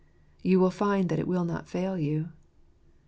[0.41, 2.29] You will find that it will not fail you.